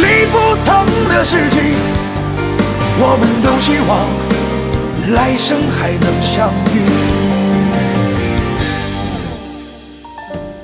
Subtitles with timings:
[0.00, 1.60] 会经历不同的事情，
[2.98, 4.08] 我们都希望
[5.14, 6.76] 来生还能相遇。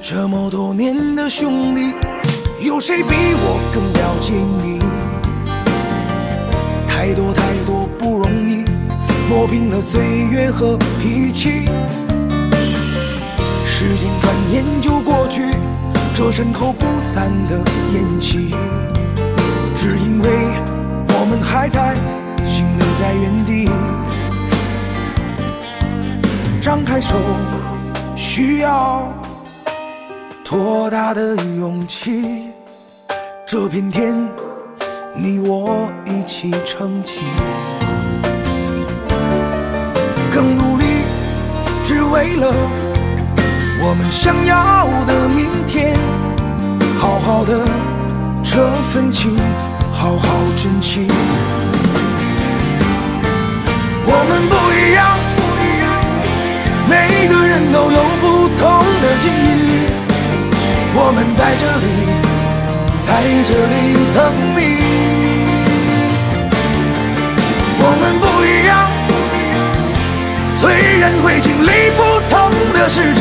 [0.00, 1.94] 这么多年的兄弟，
[2.62, 4.32] 有谁比我更了解
[4.62, 4.78] 你？
[6.88, 8.64] 太多太多不容易。
[9.28, 11.66] 磨平了岁月和脾气，
[13.66, 15.42] 时间转眼就过去，
[16.16, 17.58] 这身后不散的
[17.92, 18.54] 宴席，
[19.76, 20.28] 只因为
[21.08, 21.94] 我们还在，
[22.44, 23.68] 心留在原地。
[26.60, 27.14] 张开手，
[28.16, 29.12] 需要
[30.42, 32.52] 多大的勇气？
[33.46, 34.16] 这片天，
[35.14, 37.20] 你我一起撑起。
[40.32, 40.84] 更努力，
[41.84, 42.52] 只为了
[43.80, 45.96] 我们想要的明天。
[46.98, 47.64] 好好的
[48.56, 49.36] 这份情，
[49.92, 51.06] 好好珍惜。
[54.06, 55.18] 我们不一样，
[56.88, 59.92] 每个人都有不同的境遇。
[60.94, 61.86] 我们在这里，
[63.04, 63.08] 在
[63.44, 64.18] 这里等
[64.56, 64.58] 你。
[67.78, 68.88] 我们不一样。
[70.58, 70.64] 虽
[70.98, 72.00] 然会经历不
[72.30, 73.20] 同的事情，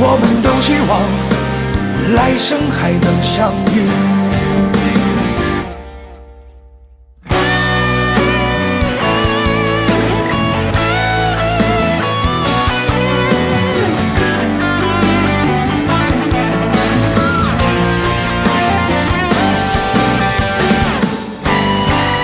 [0.00, 0.90] 我们都希望
[2.10, 3.80] 来生还能相遇。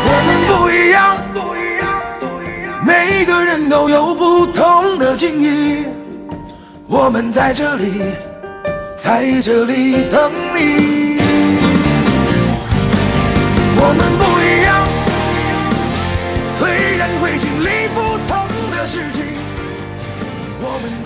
[0.05, 1.87] 我们不一样不一样
[2.21, 2.84] 不一样。
[2.84, 5.87] 每个人都有不同的境遇
[6.87, 8.15] 我们在这里
[9.08, 11.07] 在这里等你。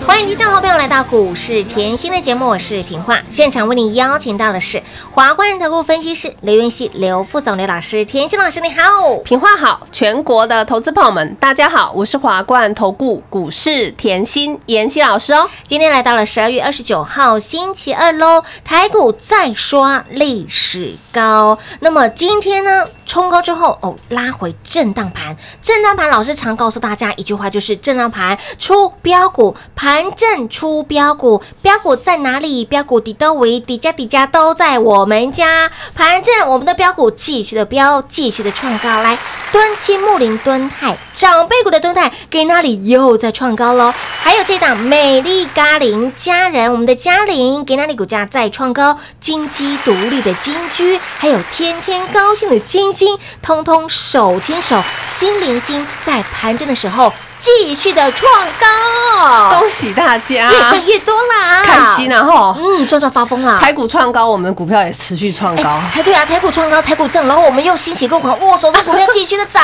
[0.05, 4.81] 欢迎听众好朋友来到股市甜心的节目，我是平化，现场为你邀请到的是
[5.11, 15.49] 华冠投顾分析师刘元熙、刘副总、刘老师，甜心老师你好，平化好，全国的投资朋友们大家好，我是华冠投顾股市甜心妍希老师哦。
[15.65, 29.92] 今天来到了十二月二十九号星期二喽，台股再刷历史高，那么今天呢冲高之后哦拉回震荡盘，震荡盘老师常告诉大家一句话就是震荡盘出标股盘。
[29.93, 32.65] 盘正出标股，标股在哪里？
[32.65, 35.69] 标股底都为底价底价都在我们家。
[35.93, 38.89] 盘正，我们的标股继续的标，继续的创高。
[39.03, 39.19] 来，
[39.51, 43.93] 敦亲木林敦泰长辈股的敦泰给哪里又在创高喽？
[44.19, 48.97] 还有这档美丽嘉陵家人，我们的嘉玲给哪里股价再创高？
[49.19, 57.13] 金鸡独立的金居，还有天天高兴的星星，通通手牵手，心连心，在盘正的时候
[57.43, 62.55] 继续的创高，恭喜大家，越赚越多啦，开心啊吼！
[62.57, 63.59] 嗯，赚到发疯啦。
[63.59, 65.77] 台股创高，我们的股票也持续创高。
[66.05, 69.61] 对啊，台股创高，台股正，然后我们又欣喜若狂，握手的股票继续的涨。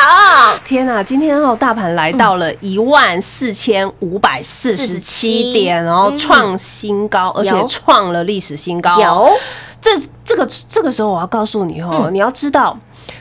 [0.65, 8.99] 天呐、今天哦，大盘来到了一万四千五百四十七点然后创新高，而且有创了历史新高。
[8.99, 9.31] 有，
[9.79, 9.91] 这
[10.25, 12.77] 这个这个时候我要告诉你哦，你要知道。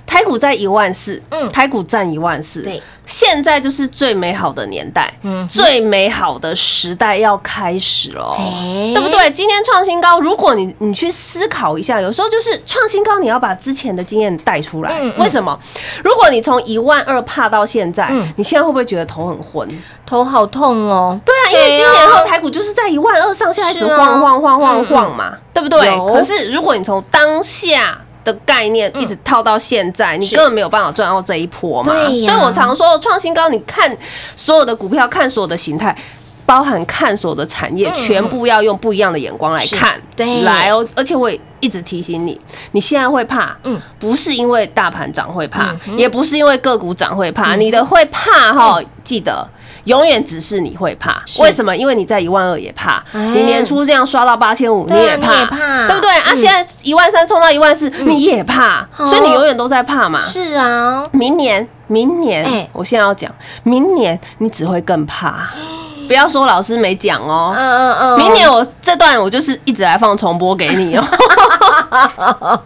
[0.07, 9.31] 台股在一万四，嗯台股占一万四，对，现在就是最美好的年代，嗯最美好的时代要开始了，哎对不对？
[9.31, 14.99] 今天创新高，如果你你去思考一下，有时候就是创新高，你要把之前的经验带出来。
[15.19, 15.59] 为什么？
[16.03, 19.69] 如果你从一万二怕到现在，嗯你现在会不会觉得头很昏？
[20.07, 21.21] 头好痛哦。
[21.25, 25.81] 对啊，因为今年后台股就是在一万二上下一直晃晃晃晃嗯晃嘛，对不对？
[26.13, 27.99] 可是如果你从当下
[28.33, 31.95] 的概念一直套到现在，你根本没有办法赚到这一波嘛。
[31.95, 33.97] 所以我常说创新高，你看
[34.37, 35.97] 所有的股票，看所有的形态。
[36.49, 40.41] 包含看所的产业，嗯全部要用不一样的眼光来看，对。
[40.45, 40.87] 来哦。
[40.95, 42.41] 而且我也一直提醒你，
[42.73, 43.79] 你现在会怕，嗯。
[43.99, 49.47] 不是因为大盘涨会怕也不是因为个股涨会怕，你的会怕哈，记得。
[49.85, 51.75] 永远只是你会怕，为什么？
[51.75, 53.27] 因为你在一万二也怕，哎。
[53.35, 55.87] 你年初这样刷到八千五，你也怕，怕。
[55.87, 56.11] 对不对？
[56.11, 56.37] 啊，嗯。
[56.37, 59.07] 现在一万三冲到一万四，你也怕，哦。
[59.07, 60.19] 所以你永远都在怕嘛。
[60.23, 62.69] 是啊，明年，明年，哎。
[62.73, 63.31] 我现在要讲，
[63.65, 65.51] 明年你只会更怕。
[66.09, 71.05] 不要说老师没讲哦嗯，嗯嗯，明年我这段我就是一直来放重播给你哦。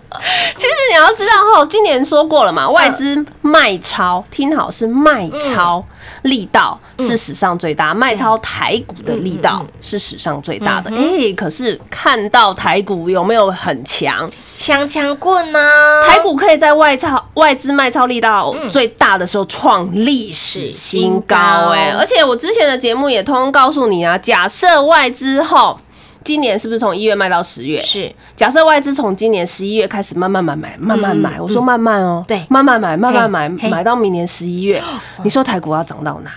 [0.57, 5.85] 其实你要知道哈，今年说过了嘛，外资卖超，听好是卖超。
[6.23, 10.91] 力道是史上最大，卖超台股的力道是史上最大的。
[10.95, 14.29] 哎，可是看到台股有没有很强？
[14.51, 15.59] 枪枪棍呐，
[16.07, 21.37] 台股可以在外超外资卖超力道最大的时候创历史新高、
[21.71, 25.79] 哎，而且我之前的节目也通通告诉你啊，假设外资后。
[26.25, 27.81] 今年是不是从一月卖到十月？
[27.83, 34.83] 是假设外资从今年十一月开始慢慢买买，慢慢买，我说慢慢哦，对慢慢买，慢慢买，买到明年十一月，
[35.23, 36.31] 你说台股要涨到哪？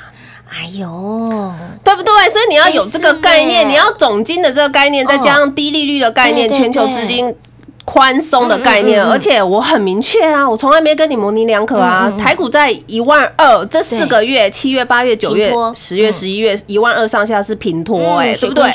[0.48, 1.54] 哎呦，
[1.84, 2.30] 对不对？
[2.30, 7.36] 所以你要有这个概念，你要总金的这个概念，再加上低利率的概念，全球资金。
[7.95, 9.12] 宽松的概念，嗯嗯嗯嗯。
[9.12, 12.12] 而且我很明确啊，我从来没跟你模棱两可啊。
[12.19, 16.13] 台股在一万二这四个月，七月、八月、九月、十月、嗯。
[16.13, 18.69] 十一月，一万二上下是平拖，哎，对不对？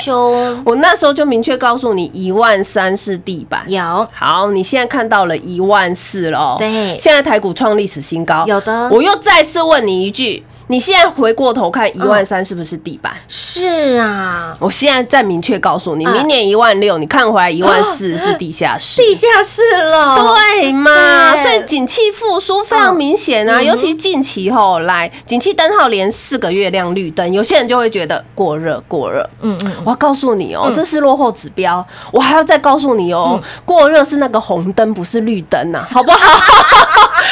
[0.65, 3.63] 我那时候就明确告诉你，一万三是地板。
[3.67, 4.07] 有。
[4.11, 6.97] 好，你现在看到了一万四了哦，对。
[6.97, 8.89] 现在台股创历史新高，有的。
[8.89, 13.11] 我又再次问你一句，你现在回过头看一万三是不是地板？
[13.27, 19.01] 是啊，我现在再明确告诉你，啊明年一万六，你看回来一万四是地下室。
[19.01, 21.35] 地下室了，对嘛？
[21.43, 29.29] 所以景气复苏非常明显啊，嗯尤其近期后来，景气灯号连四个月亮绿灯，有些人就会觉得过热过热。
[29.41, 31.85] 嗯嗯，我要告诉你哦、嗯这是落后指标。
[32.13, 36.17] 我还要再告诉你哦、过热是那个红灯，不是绿灯呐、好不好？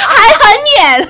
[0.10, 1.08] 还很远，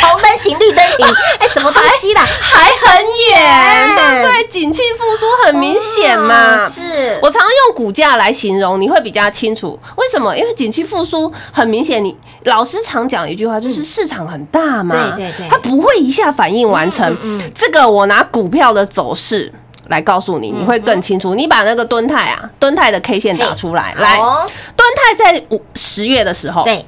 [0.00, 1.06] 红灯行绿灯停，
[1.38, 2.26] 哎，什么东西啦？
[2.40, 4.48] 还很远，对不对？
[4.48, 6.68] 景气复苏很明显嘛。
[6.68, 10.36] 是，我常用股价来形容，你会比较清楚为什么？
[10.36, 17.16] 因为景气复苏很明显，你老师常讲一句话，就是市场很大嘛，对对对它不会一下反应完成。
[17.22, 19.52] 嗯这个我拿股票的走势。
[19.88, 21.32] 来告诉你，你会更清楚。
[21.36, 23.94] 你把那个敦泰啊，敦泰的 K 线打出来。
[23.98, 26.84] 来，好敦泰在五十月的时候，对，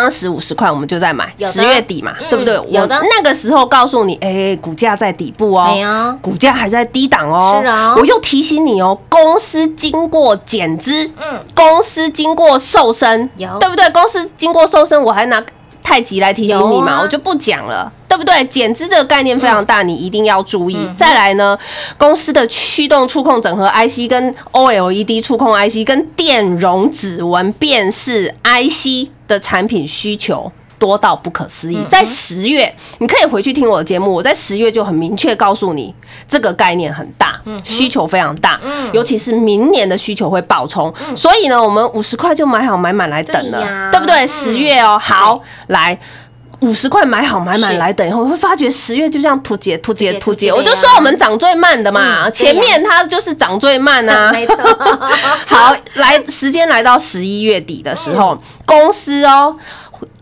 [0.00, 2.54] 当时五十块我们就在买，十月底嘛，嗯对不对？
[2.70, 7.60] 有的我那个时候告诉你，哎，股价在底部哦，股价还在低档哦。
[7.60, 13.88] 是啊我又提醒你哦，公司经过减资，嗯，公司经过瘦身，有对不对？
[13.90, 15.42] 公司经过瘦身，我还拿
[15.82, 17.92] 太极来提醒你嘛，我就不讲了。
[18.08, 18.44] 对不对？
[18.46, 20.76] 减资这个概念非常大，你一定要注意。
[20.76, 21.56] 嗯再来呢，
[21.96, 30.50] 公司的驱动触控整合 IC、跟 OLED 触控 IC、跟电容指纹辨识 IC 的产品需求。
[30.80, 34.10] 多到不可思议，嗯在十月，你可以回去听我的节目。
[34.14, 35.94] 我在十月就很明确告诉你，
[36.26, 40.90] 这个概念很大，需求非常大，嗯尤其是明年的需求会爆冲。
[41.14, 44.24] 所以呢，我们五十块就买好买满来等了，对不对？
[44.24, 45.98] 嗯十月哦，好，来。
[46.60, 50.50] 五十块买好买满是来等以后，会发觉十月就这样突解突解突解。
[50.50, 54.30] 突解突解我就说我们涨最慢的嘛，嗯前面它就是涨最慢啊。
[54.32, 54.56] 没错，
[55.46, 59.56] 好，来时间来到十一月底的时嗯候，公司哦，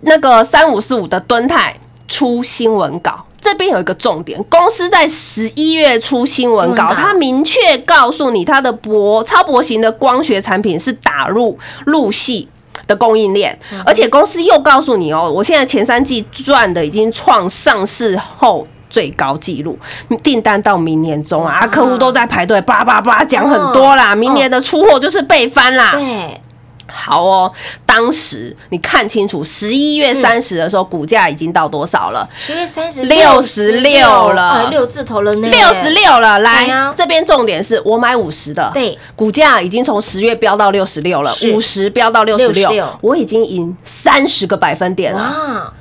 [0.02, 3.24] 那个三五四五的敦泰出新闻稿。
[3.40, 12.48] 这边有一个重点，公司在十一月出新闻稿，新闻稿它明确告诉你，它的薄超薄型的光学产品是打入入系
[12.86, 18.66] 的供应链，嗯而且公司又告诉你哦，我现在前三季赚的已经创上市后。
[18.90, 19.78] 最高纪录，
[20.22, 25.90] 订单到明年中啊，啊客户都在排队，叭叭叭讲很多啦，明年的出货就是倍翻啦。
[25.92, 26.40] 对，
[26.88, 27.52] 好哦，
[27.84, 32.28] 当时你看清楚，十一月三十的时候，股价已经到多少了？
[32.36, 34.50] 十月三十六十六了。
[34.50, 36.38] 呃六字头了呢，六十六了。
[36.38, 45.20] 来，这边重点是我买五十的，对，股价已经从十月飙到六十六了，五十飙到六十六我已经赢三十个百分点了。
[45.20, 45.72] 哇，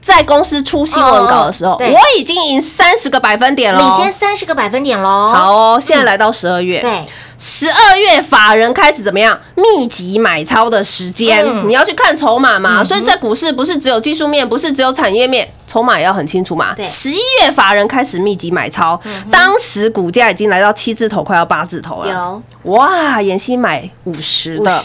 [0.00, 3.80] 在公司出新闻稿的时候，我已经赢三十个百分点了。
[3.80, 7.04] 领先三十个百分点喽，好哦，现在来到十二月，对，
[7.44, 9.36] 十二月法人开始怎么样？
[9.56, 11.68] 密集买超的时间，嗯。
[11.68, 12.84] 你要去看筹码嘛。
[12.84, 16.72] 所以在股市不是只有技术面，不是只有产业面，筹码也要很清楚嘛。
[16.76, 16.86] 对。
[16.86, 22.12] 十一月法人开始密集买超，当时股价已经来到七字头，快要八字头了。
[22.12, 22.42] 有。
[22.70, 24.84] 哇，妍希买五十的，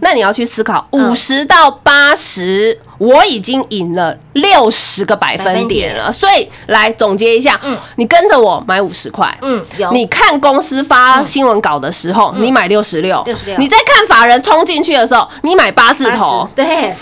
[0.00, 1.10] 那你要去思考，嗯。
[1.10, 6.12] 五十到八十，我已经赢了六十个百分点了。
[6.12, 7.76] 所以来总结一下，嗯。
[7.96, 9.90] 你跟着我买五十块，嗯，有。
[9.92, 13.56] 你看公司发新闻稿的时候，你买六十六，六十六。
[13.58, 16.48] 你在看法人冲进去的时候，你买八字头。
[16.54, 16.94] 对，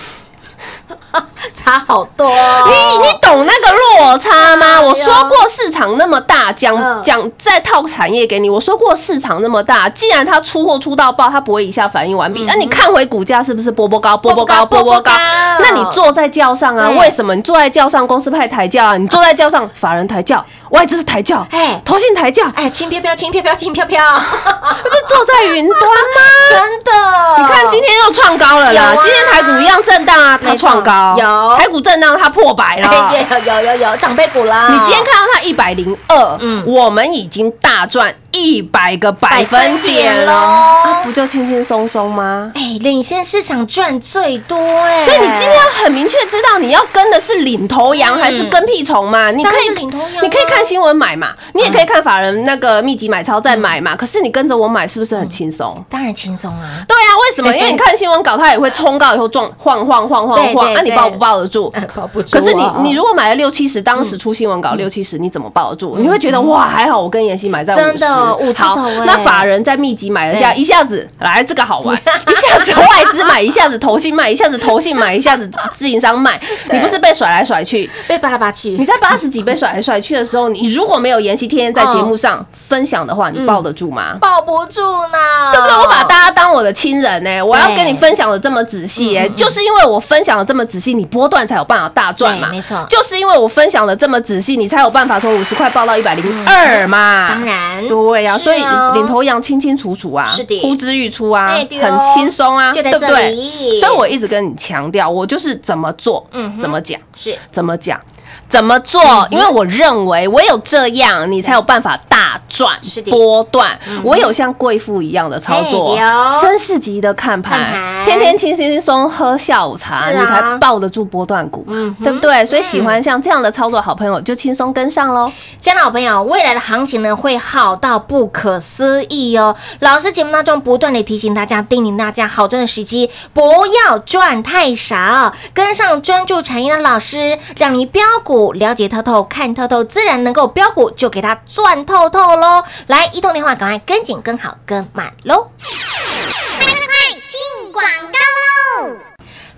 [1.55, 4.81] 差好多，你你懂那个落差吗？
[4.81, 8.49] 我说过市场那么大，讲嗯讲再套产业给你。
[8.51, 12.45] 我说过市场那么大，既然它出货出到爆，它不会一下反应完毕。
[12.45, 15.13] 那你看回股价是不是波波高、波波高、波波高？
[15.59, 16.91] 那你坐在轿上啊？
[16.99, 18.97] 为什么你坐在轿上，公司派抬轿啊？
[18.97, 24.21] 你坐在轿上，法人抬轿，外资抬轿，哎投信抬轿，哎，轻飘飘，轻飘飘，轻飘飘，那
[24.91, 26.21] 不是坐在云端吗？
[26.51, 28.83] 真的，你看今天又创高了啦！
[28.83, 32.89] 啊今天台股一样震荡啊，它没错创高，有台股震荡它破百了。
[33.13, 42.53] 哎有有有有长辈股啦，你今天看到它一百零二，嗯我们已经大赚一百个百分点百分点了，咯啊不就轻轻松松吗？
[42.55, 49.31] 哎，领先市场赚最多哎，所以你今天要很明确知道你要跟的是领头羊嗯还是跟屁虫嘛？
[49.31, 53.97] 你可以领头羊啊你可以看新闻买嘛，你也可以看法人那个密集买超再买嘛。
[53.97, 55.83] 可是你跟着我买是不是很轻松？
[55.89, 57.57] 当然轻松啊，对啊，为什么？
[57.57, 61.73] 因为你看新闻稿，它也会冲高以后撞晃晃晃晃晃，那你抱不抱得住？
[61.95, 65.97] 抱不住可是你啊你如果买了六七十，当时出新闻稿六七十，你怎么抱得住？
[65.99, 71.97] 你会觉得哇，还好我跟妍希买在五真十，的五字好头欸，那法人在密集买了下，一下子来这个好玩，
[72.29, 76.41] 一下子外资买，一下子投信卖，一下子投信买，一下子自营商卖，
[76.71, 77.89] 你不是被甩来甩去？
[78.07, 78.71] 被扒来扒去。
[78.71, 84.17] 你，在八十几被甩来甩去的时候，你如果没有妍希天天在节目上分享的话，你抱得住吗？
[84.21, 85.77] 抱不住呢，对不对？
[85.77, 92.49] 我把大家当我的亲人呢、我要跟你分享的这么仔细哎、就是因为我分享的这么仔细，你波段才有办法大赚嘛。
[92.51, 92.85] 没错。
[92.89, 97.29] 就是因为我分享的这么仔细，你才有办法从五十块报到一百零二嘛。
[97.31, 97.87] 当然。
[97.87, 100.61] 对呀、是所以哦领头羊清清楚楚啊，是的。
[100.63, 101.69] 呼之欲出啊，很
[102.15, 103.31] 轻松啊，对不对？
[103.31, 103.81] 里？
[103.81, 107.37] 所以我一直跟你强调，我就是怎么做，嗯怎么讲，是。
[107.51, 108.01] 怎么讲。
[108.49, 109.03] 怎么做？
[109.03, 112.75] 嗯因为我认为唯有这样，你才有办法大赚
[113.11, 113.79] 波段。
[114.03, 115.97] 我有像贵妇一样的操作
[116.43, 121.67] 绅士级的看看盘，天天轻轻松喝下午茶，你才抱得住波段股
[122.03, 122.47] 对不对？
[122.47, 125.31] 所以喜欢像这样的操作，好朋友就轻松跟上喽。
[125.61, 129.55] 亲爱的好朋友，未来的行情呢会好到不可思议哦。
[129.81, 142.65] 老师节目当中不断的提醒大家、叮咛大家，好赚的时机不要赚太少，跟上专注产业的老师，让你标股了解透透、看透透，自然能够标股就给它赚透透喽。
[142.89, 145.49] 来，一通电话，赶快跟紧、跟好、跟满喽！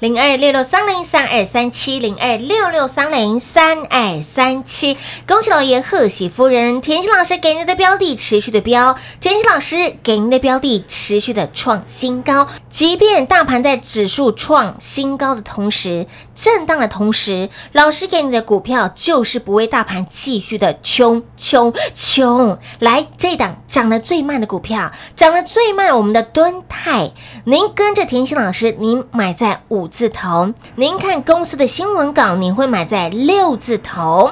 [0.00, 27.10] 零二六六三零三二三七零二六六三零三二三七，恭喜老爷贺喜夫人，甜心老师给您的标的持续的标，甜心老师给您的标的持续的创新高，即便大盘在指数创新高的同时，震荡的同时，老师给你的股票就是不为大盘继续的冲冲冲，来这档涨得最慢的股票，涨得最慢，我们的敦泰，
[27.42, 34.30] 您跟着甜心老师，您买在五字头，您看公司的新闻稿，您会买在六字头。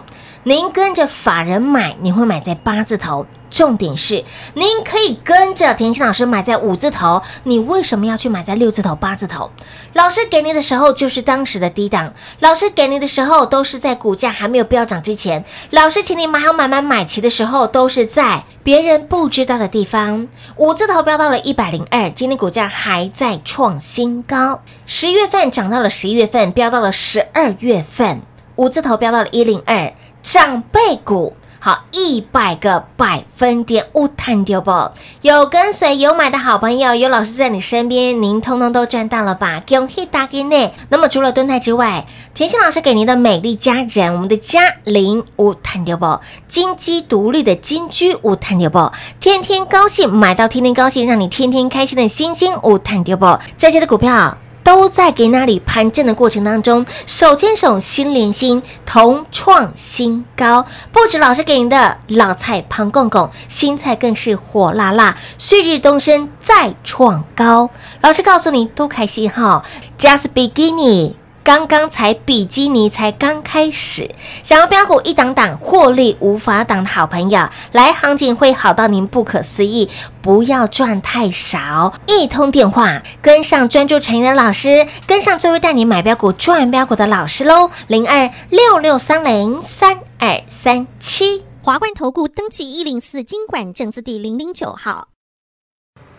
[0.48, 3.26] 您跟着法人买，你会买在八字头。
[3.50, 4.24] 重点是，
[4.54, 9.50] 您可以跟着田心老师买在五字头，你为什么要去买在六字头、八字头？
[9.94, 20.28] 老师给你的时候就是当时的低档，老师给你的时候都是在股价还没有飙涨之前，老师请你买好买满买齐的时候，都是在别人不知道的地方。
[20.54, 28.22] 五字头飙到了一百零二，今天股价还在创新高，十月份涨到了十一月份，飙到了十二月份，
[28.54, 29.92] 五字头飙到了一零二，
[30.28, 31.36] 长辈股。
[31.60, 34.90] 好，一百个百分点无探丢不？
[35.22, 39.62] 有跟随有买的好朋友，有老师在你身边，您通通都赚到了吧？
[39.66, 40.72] 恭喜大家呢！
[40.88, 46.20] 那么除了蹲泰之外，田心老师给您的美丽家人，我们的嘉玲无探丢不？
[46.48, 48.90] 金鸡独立的金居无探丢不？
[49.20, 53.38] 天天高兴买到天天高兴，让你天天开心的星星无探丢不？
[53.56, 54.36] 这些的股票。
[54.66, 60.66] 都在给那里盘正的过程当中，手牵手心连心，同创新高。
[60.90, 67.70] 不止老师给您的老菜盘共共，新菜更是火辣辣，旭日东升再创高。
[68.00, 69.62] 老师告诉你，都开心哈
[69.96, 71.12] ，Just beginning。
[71.46, 74.10] 刚刚才比基尼才刚开始，
[74.42, 79.88] 想要标股一档档获利无法挡的好朋友，来行情会好到您不可思议，
[80.20, 91.44] 不要赚太少，一通电话跟上专注产业的老师，跟上最会带你买标股赚标股的老师喽，零二六六三零三二三七。
[91.62, 95.06] 华冠投顾登记一零四经管证字第零零九号，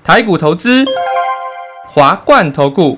[0.06, 0.86] 台股投资
[1.86, 2.98] 华冠投顾。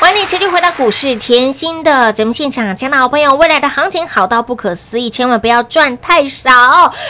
[0.00, 6.50] 欢迎你持续回到股市甜心的节目现场，亲爱的好朋友，未来的行情好到不可思议，千万不要赚太少，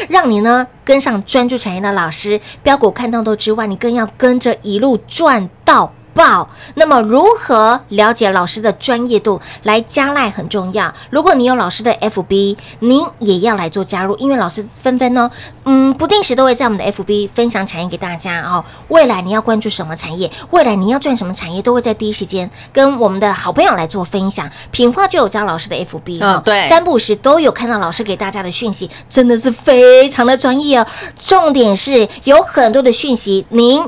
[0.08, 5.92] 让你呢跟上专注产业的老师，标股看到多之外，你更要跟着一路赚到。
[6.14, 6.48] 爆！
[6.74, 9.40] 那么如何了解老师的专业度？
[9.62, 10.92] 来加赖很重要。
[11.10, 15.30] 如果你有老师的 FB，您也要来做加入，因为老师纷纷呢，
[15.64, 18.64] 嗯，不定时都会在我们的 FB 分享产业给大家哦。
[18.88, 20.30] 未来你要关注什么产业？
[20.50, 21.62] 未来你要赚什么产业？
[21.62, 24.50] 都会在第一时间跟我们的好朋友来做分享。
[24.70, 30.86] 品化就有教老师的 FB 嗯对三不时都有看到老师给大家的讯息，真的是非常的专业哦。
[31.18, 33.84] 重点是有很多的讯息，您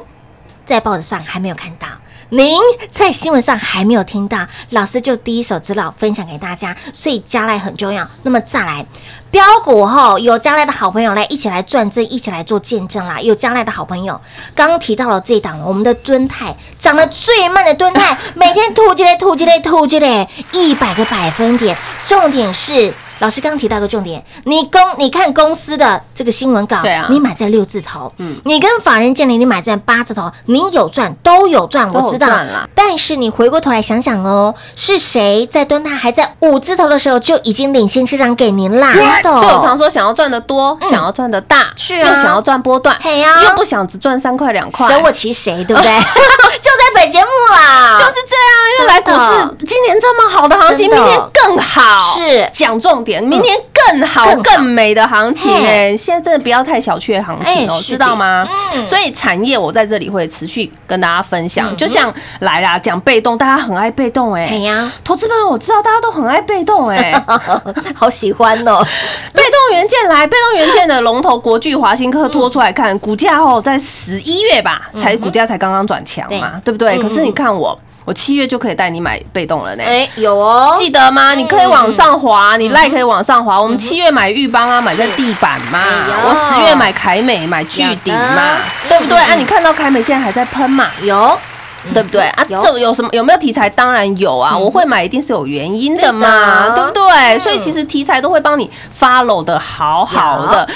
[0.64, 1.87] 在报纸上还没有看到。
[2.35, 2.59] 您
[2.90, 8.09] 在新闻上还没有听到，老师就第一手资料分享给大家，所以加来很重要。
[8.23, 8.87] 那么再来
[9.31, 13.21] 标股后，有加来的好朋友来一起来赚这，一起来做见证啦。
[13.21, 14.18] 有加来的好朋友，
[14.55, 21.77] 刚刚提到了这档，我们的敦泰涨得最慢的敦泰， 每天吐积嘞吐积嘞吐积嘞，一百个百分点。
[22.07, 22.95] 重点是。
[23.23, 27.07] 老师刚刚提到一个重点，你公你看公司的这个新闻稿，对啊。
[27.09, 28.37] 你买在六字头，嗯。
[28.45, 32.29] 你跟法人建立，你买在八字头，你有赚都有赚，我知道。
[32.75, 38.93] 但是你回过头来想想哦，是谁在蹲大还在五字头的时候就已经领先市场给您啦？
[38.93, 42.09] 所以我常说，想要赚的多，想要赚的大，是啊。
[42.09, 43.41] 又想要赚波段，嘿呀。
[43.45, 45.91] 又不想只赚三块两块，舍我其谁，对不对？
[46.61, 52.17] 就在本节目啦，就是这样，因为来股市今年这么好的行情，明年更好。
[52.17, 52.51] 是。
[52.53, 55.66] 讲重点，明年更好、更美的行情嘿。
[55.66, 58.46] 哎，现在真的不要太小觑行情哦，知道吗？
[58.75, 58.87] 嗯。
[58.87, 61.77] 所以产业我在这里会持续跟大家分享，嗯。
[61.77, 64.46] 就像来啦，讲被动，大家很爱被动哎。
[64.46, 67.12] 哎呀，投资朋友，我知道大家都很爱被动哎、
[67.94, 68.85] 好喜欢哦，
[69.35, 76.96] 被动元件来， 被动元件的龙头国巨、华新科拖出来看，股价哦，在十一月吧，才股价才刚刚转强嘛，对不对？
[76.98, 77.03] 嗯。
[77.03, 79.85] 可是你看我，我七月就可以带你买被动了呢。
[79.87, 81.35] 哎，有哦，记得吗？
[81.35, 83.61] 你可以往上嗯滑，你赖可以往上滑。
[83.61, 85.81] 我们七月买玉邦啊，买在地板嘛
[86.25, 89.19] 我十月买凯美，买巨顶嘛，对不对？
[89.19, 91.38] 啊，你看到凯美现在还在喷嘛，有，
[91.95, 92.23] 对不对？
[92.23, 93.71] 啊，有这有什么有没有题材？
[93.71, 97.38] 当然有啊，我会买一定是有原因的嘛，对不对？
[97.38, 100.69] 所以其实题材都会帮你 follow 的好好的。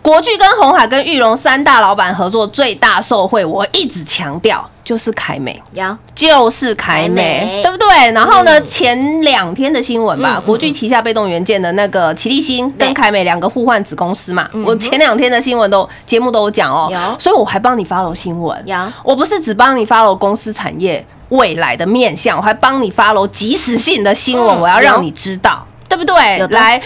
[0.00, 5.62] 国巨跟红海跟玉龙三大老板合作最大受惠，我一直强调就是凯美。
[5.72, 5.96] 有。
[6.14, 7.14] 就是凯凯美。
[7.14, 8.12] 美，对不对？
[8.12, 8.64] 然后呢，嗯。
[8.64, 18.76] 前两天的新闻吧，国巨旗下被动元件的那个奇力新跟凯美两个互换子公司嘛，嗯我前两天的新闻都节目都有讲哦有，所以我还帮你 follow 新闻，有。
[19.04, 26.14] 我不是只帮你 follow 公司产业未来的面向，我还帮你 follow 即时性的新闻，嗯我要让你知道，对不对？
[26.48, 26.80] 来，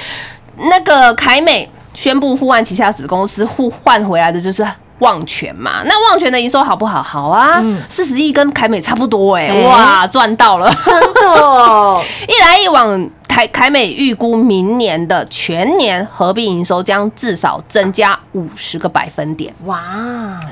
[0.57, 4.67] 那个凯美宣布互换旗下子公司互换回来的就是。
[5.01, 7.03] 旺泉嘛，那旺泉的营收好不好？
[7.03, 9.63] 好啊嗯，四十亿跟凯美差不多哎、哎。
[9.67, 10.71] 哇，赚到了！
[10.85, 19.55] 真的 一来一往，台凯美预估明年的全年合并营收将至少增加五十个百分点。
[19.67, 19.79] 哇，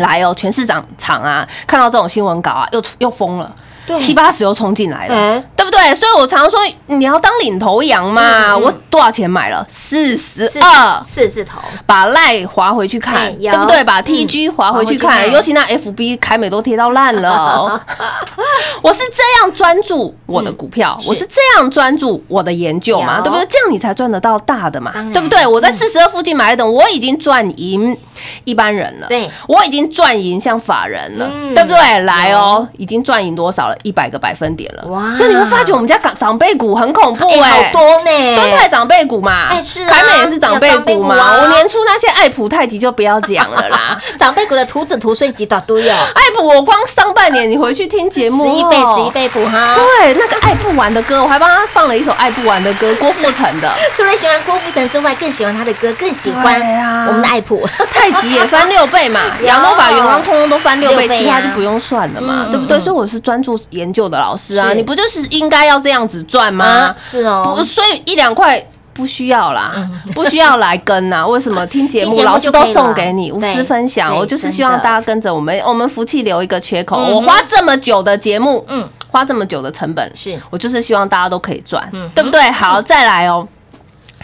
[0.00, 3.50] 来哦，全市场场啊，看到这种新闻稿啊，又又疯了。
[3.86, 5.94] 对七八十又冲进来了，哎对不对？
[5.94, 8.22] 所以我常说你要当领头羊嘛。
[8.22, 9.62] 嗯嗯我多少钱买了？
[9.68, 11.02] 四十四二。
[11.04, 13.84] 四字头，把赖划回去看，对不对？
[13.84, 17.80] 把 TG 划回去看，尤其那 FB 凯美都贴到烂了哦。
[18.80, 23.46] 我是这样专注我的股票，是我是这样专注我的研究嘛，对不对？
[23.50, 25.46] 这样你才赚得到大的嘛，对不对？
[25.46, 27.96] 我在四十二附近买一等，我已经赚赢
[28.44, 31.98] 一般人了，对我已经赚赢像法人了，嗯对不对？
[32.00, 33.76] 来哦，已经赚赢多少了？
[33.82, 41.42] 一百个百分点了，哇所以你会发觉我们家长长辈股很恐怖哎，哎，好多呢，敦泰长辈股嘛，哎是啊凯美也是长辈股嘛。
[41.42, 44.00] 我年初那些爱普、太极就不要讲了啦。
[44.18, 49.10] 长辈股的图纸图碎几大堆哦，爱普我光上半年，你回去听节目，十一倍哦十一。
[49.14, 49.74] 倍补哈。
[49.74, 53.70] 对，那个爱不完的歌，我还帮他放了一首爱不完的歌，郭富城的。
[53.94, 56.60] 除了喜欢郭富城之外，更喜欢他的歌，更喜欢
[57.06, 57.64] 我们的爱普。
[57.92, 62.78] 太极也翻六倍嘛， 有亚诺法、元光通通都翻六倍，六倍啊其他就不用算了嘛，嗯对不对？
[62.78, 66.94] 嗯所以我是专注研究的老师啊，你不就是应该要这样子赚吗啊？
[66.98, 68.64] 是哦不，，所以一两块。
[68.96, 69.74] 不需要啦，
[70.14, 71.26] 不需要来跟呐。
[71.26, 74.14] 为什么听节目老师都送给你无私分享？
[74.16, 76.98] 我就是希望大家跟着我们，我们福气留一个缺口。
[76.98, 82.50] 我花这么久的节目，嗯嗯，花这么久的成本，是我就是希望大家都可以赚嗯，对不对？
[82.50, 83.46] 好，再来哦。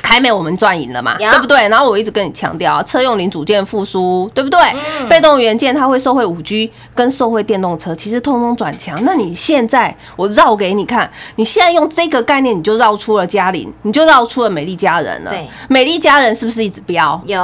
[0.03, 1.69] 凯美我们赚赢了嘛，对不对？
[1.69, 4.61] 然后我一直跟你强调啊，车用零组件复苏，对不对？
[4.99, 9.03] 嗯被动元件它会受惠五 G 跟受惠电动车，其实通通转强。
[9.05, 15.31] 那你现在我绕给你看，你现在用这个概念，你就绕出了嘉麟，你就绕出了美丽佳人了。
[15.31, 17.21] 对，美丽佳人是不是一直飙？
[17.25, 17.41] 有，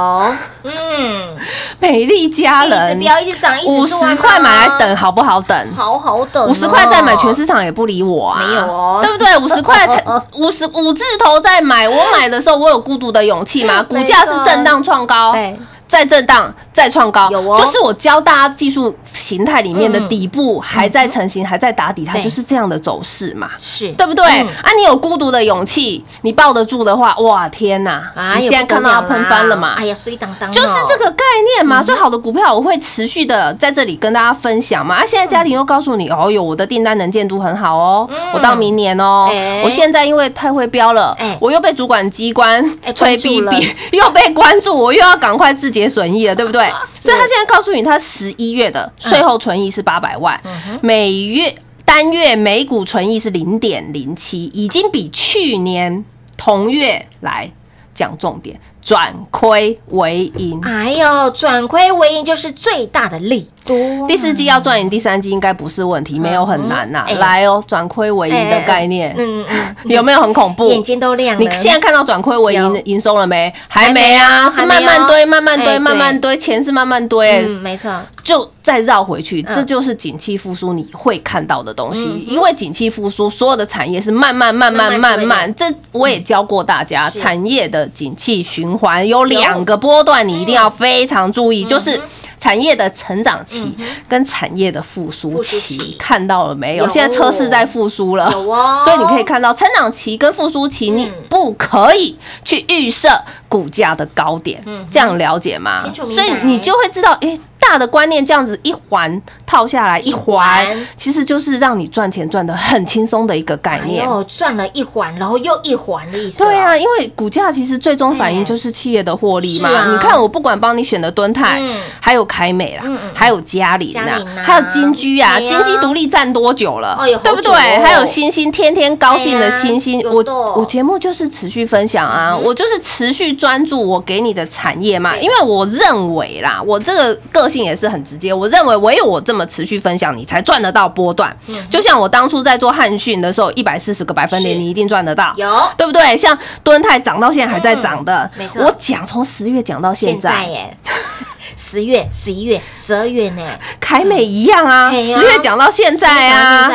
[0.63, 1.35] 嗯，
[1.79, 5.57] 美丽佳一直人飙，一直涨，一直五十块买来等，好不好等？
[5.75, 9.37] 好好等哦，五十块再买，全市场也不理我啊，没有哦对不对？
[9.37, 10.03] 五十块才
[10.35, 13.83] 五十五字头再买，我买的时候我有孤独的勇气吗？
[13.89, 17.57] 股价是震荡创高，对，再震荡再创高，有哦。
[17.63, 20.07] 就是我教大家技术形态里面的嗯。
[20.07, 23.51] 底部还在成型，还在打底，它就是这样的走势嘛。
[23.57, 24.25] 是，对不对？
[24.25, 24.47] 嗯。
[24.47, 28.11] 啊，你有孤独的勇气，你抱得住的话，哇，天哪！
[28.15, 29.75] 啊你现在看到要喷翻了嘛？
[29.77, 31.23] 哎呀，水当当哦，就是这个概
[31.55, 34.95] 念嘛，所以好的股票我会持续的在这里跟大家分享嘛。
[34.95, 46.67] 啊，现在嘉玲又告诉你，哦哟，我的订单能见度很好哦，我到明年哦哎，我现在因为太会标了哎，我又被主管机关哎催逼逼，又被关注，我又要赶快自结损益了，对不对？
[46.95, 50.39] 所以他现在告诉你，他十一月的税后存益是八百万，
[50.81, 51.53] 每月
[51.85, 56.03] 单月每股存益是零点零七，已经比去年
[56.35, 57.51] 同月来
[57.93, 60.59] 讲重点，转亏为盈。
[60.63, 64.07] 哎呦，转亏为盈就是最大的利多。
[64.07, 67.13] 第四季要赚赢，第三季应该不是问题，没有很难呐、哎。
[67.15, 70.69] 来哦，转亏为盈的概念，嗯嗯，有没有很恐怖？
[70.69, 71.43] 眼睛都亮了。
[71.43, 72.73] 你现在看到转亏为盈有。
[72.73, 73.53] 的营收了没？
[73.67, 77.91] 还没啊，啊是慢慢堆，慢慢堆，慢慢堆，钱是慢慢堆，嗯，没错，
[78.23, 79.53] 就再绕回去，嗯。
[79.53, 82.07] 这就是景气复苏你会看到的东西。
[82.07, 85.53] 嗯因为景气复苏，所有的产业是慢慢、慢慢、慢慢。
[85.55, 91.99] 这我也教过大家，产业的景气循环有两个波段，你一定要非常注嗯意，就是。
[92.37, 93.75] 产业的成长期
[94.07, 95.77] 跟产业的复苏期。
[95.77, 96.87] 期，看到了没有？
[96.87, 98.79] 现在车市在复苏了，有哦。
[98.83, 103.09] 所以你可以看到成长期跟复苏期，你嗯不可以去预设
[103.47, 105.83] 股价的高点，这样了解吗？
[105.93, 110.27] 所以你就会知道，诶，大的观念这样子一环套下来，一环。
[110.27, 114.05] 环其实就是让你赚钱赚的很轻松的一个概念。
[114.05, 116.43] 哎，赚了一环，然后又一环的意思。
[116.43, 119.89] 对啊，，因为股价其实最终反映就是企业的获利嘛。
[119.91, 121.79] 你看，我不管帮你选的敦泰，嗯。
[122.01, 123.11] 还有凯美啦，嗯嗯。
[123.13, 126.97] 还有嘉玲呐还有金居啊，金鸡独立站多久了？
[127.23, 127.53] 对不对？
[127.53, 130.23] 还有星星，天天高兴的星星哎，我
[130.57, 141.35] 我节目就是持续分享啊，我就是持续专注我给你的产业嘛，因为我认为啦，我这个个性也是很直接，我认为唯有我这么持续分享，你才赚得到波段。
[141.69, 145.47] 就像我当初在做汉讯的时候，一百四十个百分点，你一定赚得到，有。
[145.77, 146.17] 对不对？
[146.17, 148.63] 像敦泰涨到现在还在涨的嗯，没错。
[148.63, 150.77] 我讲从十月讲到现在，耶，
[151.55, 153.43] 十月、十一月、十二月呢，
[153.79, 156.69] 凯美一样啊，十月讲到现在啊，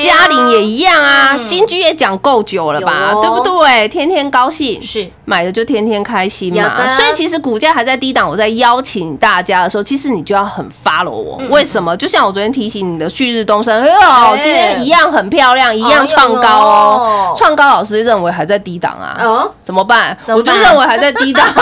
[0.00, 3.88] 嘉玲也一样啊，嗯金居也讲够久了吧，对不对？
[3.88, 6.96] 天天高兴是买的就天天开心嘛。
[6.96, 11.36] 所以其实股价还在低档，我在邀请大家的时候，其实你就要很 follow 我。
[11.48, 11.96] 为什么？
[11.96, 17.36] 就像我昨天提醒你的旭日东升，哎呦，哎今天一样很漂亮，一样创高哎哦呦。
[17.36, 19.54] 创高老师认为还在低档啊，哦？
[19.64, 21.46] 怎么办我就认为还在低档。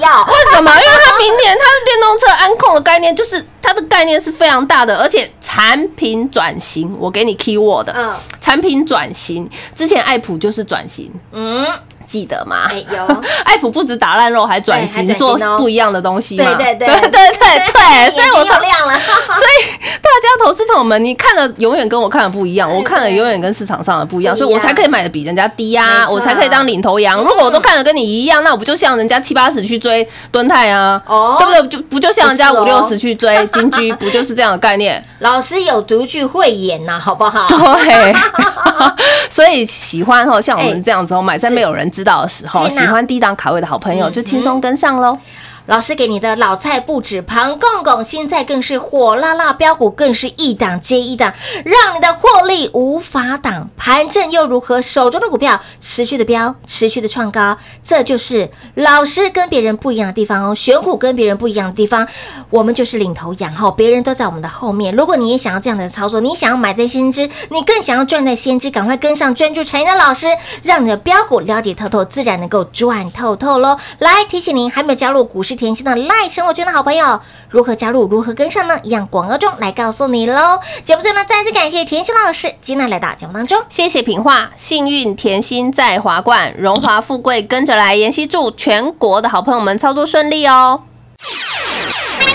[0.00, 0.70] 要， 为什么？
[0.76, 8.14] 因为它明年它的电动车安控的概念，就是它的概念是非常大的，而且产品转型，我给你 key word 的，嗯。
[8.40, 11.66] 产品转型，之前爱普就是转型，嗯，
[12.06, 12.68] 记得吗？
[12.70, 16.54] 哎有 爱普不止打烂肉，还转型做不一样的东西嘛。
[16.56, 19.66] 对对对对对对对， 所以我才眼睛又亮了，所以
[20.00, 27.18] 大家投资朋友们，你看的永远跟我看的不一样，我看的永远跟市场上的不一样，所以我才可以买的比人家低呀啊，我才可以当领头羊。
[27.22, 31.00] 如果我都看的跟你一样，那我不就像人家七八十去追敦泰啊？
[31.06, 31.68] 哦对不对？
[31.68, 35.02] 就不就像人家五六十去追金居，不就是这样的概念？
[35.20, 37.46] 老师有独具慧眼呐，好不好？
[37.48, 38.14] 对，
[39.30, 45.18] 所以喜欢哈，像我哎们这样子哦，买在没有人知道的时候，喜欢低档卡位的好朋友就轻松跟上喽。
[45.66, 53.68] 老师给你的老菜不止庞公公，新菜更是火辣辣，标股更是一档接一档，让你的获利无法挡。
[53.76, 54.80] 盘正又如何？
[54.80, 60.54] 手中的股票持续的飙，持续的创高，这就是老师跟别人不一样的地方哦。
[60.54, 62.06] 选股跟别人不一样的地方，
[62.50, 64.94] 我们就是领头羊后，别人都在我们的后面。
[64.94, 70.28] 如果你也想要这样的操作，你想要买在先知，你更想要赚在先知，赶快跟上专注产业的老师，
[70.62, 73.76] 让你的标股了解透透，自然能够赚透透喽。
[73.98, 78.78] 来提醒您，还没有加入股市 甜心的赖生活圈的好朋友，如何加入，如何跟上呢？
[78.84, 80.60] 一样广告中来告诉你喽。
[80.84, 83.60] 节目最后呢，再次感谢甜心老师今天来到节目当中。
[83.68, 87.96] 谢谢品画，幸运甜心在华冠，荣华富贵跟着来。
[87.96, 90.82] 妍希祝全国的好朋友们操作顺利哦。
[92.18, 92.34] 快快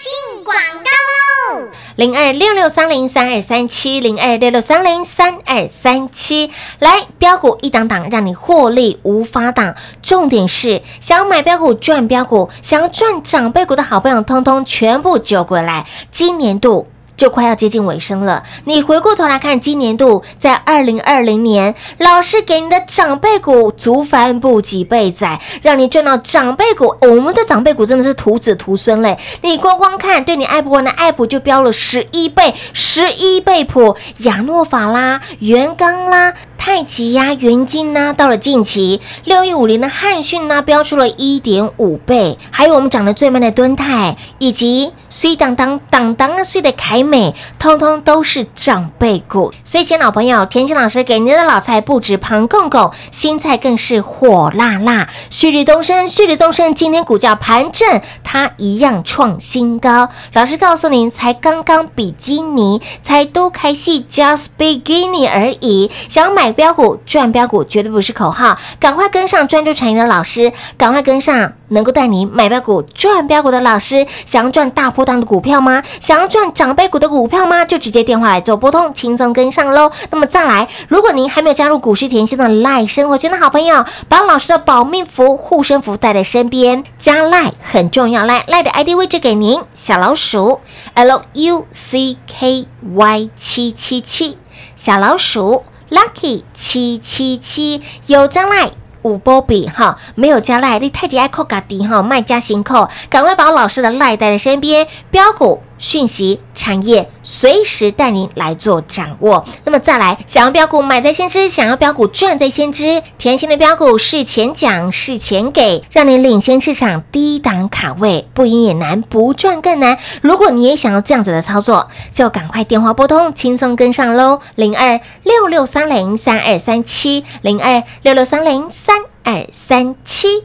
[0.00, 0.54] 进广
[0.84, 1.68] 告喽！
[1.98, 9.74] 零二六六三零三二三七零二六六三零三二三七，来标股一档档，让你获利无法挡。
[10.00, 15.88] 重点是想要买标股赚标股，想要赚长辈股的好朋友，通通全部揪过来。
[16.12, 16.86] 今年度。
[17.18, 26.94] 就快要接近尾声了，你回过头来看，今年度在二零二零年，老师给你的长辈股足翻不几倍仔，让你赚到长辈股。
[27.00, 29.18] 我们的长辈股真的是徒子徒孙嘞！
[29.42, 36.32] 你光光看，对你爱不完的爱普就飙了十一倍，十一倍普，亚诺法啦、元刚啦。
[36.60, 49.52] 太极呀、元金呐、到了近期六一五零的汉讯呐、飙出了一点五倍，还有我们涨得最慢的敦泰，以及虽当当当当啊碎的凯美，通通都是长辈股。
[49.64, 55.08] 所以，亲爱的老朋友，田心老师给您的老菜不止庞公公，新菜更是火辣辣。
[55.30, 60.08] 旭日东升，旭日东升，今天股价盘正，它一样创新高。
[60.34, 65.90] 老师告诉您，才刚刚比基尼，才都开戏，just beginning 而已。
[66.08, 74.06] 想买标股赚标股，绝对不是口号，赶快跟上专注产业的老师，赶快跟上能够带你买标股赚标股的老师。
[74.26, 75.82] 想要赚大波档的股票吗？
[76.00, 77.64] 想要赚长辈股的股票吗？
[77.64, 79.90] 就直接电话来做拨通，轻松跟上喽。
[80.10, 90.60] 那么再来，如果您还没有加入股市甜心的赖生活圈的好朋友，把老师的保命符、护身符带在身边，加赖很重要，赖赖的 ID 位置给您，小老鼠
[90.94, 94.38] L U C K Y 七七七，
[94.74, 98.70] 小老鼠 Lucky 七七七，有加赖。
[99.02, 109.44] 五波比哈，没有加赖，你太极爱扣嘎迪哈，卖家行扣，赶快把老师的赖带在身边，标股讯息产业随时带您来做掌握。
[109.64, 119.98] 那么再来，想要标股买在先知，想要标股赚在先知，甜心的标股事前讲，事前给，让你领先市场，低档卡位，不赢也难，不赚更难。
[120.20, 130.44] 如果你也想要这样子的操作，就赶快电话拨通，轻松跟上喽，零二六六三零三二三七，零二六六三零三二三七。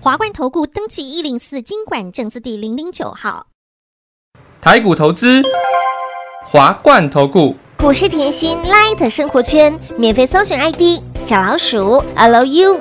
[0.00, 3.46] 华冠投顾登记一零四经管证字第零零九号。
[4.64, 5.42] 台股投资，
[6.42, 7.54] 华冠投顾。
[7.76, 12.74] 股市甜心 Light 生活圈免费搜寻 ID 小老鼠 Lucky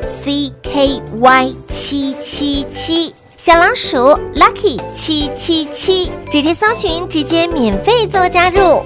[1.67, 3.97] 七七七，小老鼠
[4.33, 8.85] Lucky 七七七，直接搜寻，直接免费做加入。